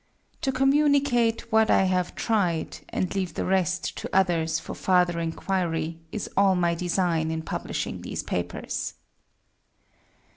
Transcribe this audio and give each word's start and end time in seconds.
To 0.41 0.51
communicate 0.51 1.51
what 1.51 1.69
I 1.69 1.83
have 1.83 2.15
tried, 2.15 2.79
and 2.89 3.13
leave 3.13 3.35
the 3.35 3.45
rest 3.45 3.95
to 3.99 4.09
others 4.11 4.59
for 4.59 4.73
farther 4.73 5.19
Enquiry, 5.19 5.99
is 6.11 6.27
all 6.35 6.55
my 6.55 6.73
Design 6.73 7.29
in 7.29 7.43
publishing 7.43 8.01
these 8.01 8.23
Papers. 8.23 8.95